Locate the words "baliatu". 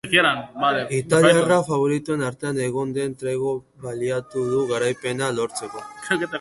3.85-4.49